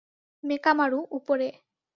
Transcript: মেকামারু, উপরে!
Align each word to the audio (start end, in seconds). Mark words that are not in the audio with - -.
মেকামারু, 0.43 0.99
উপরে! 1.17 1.47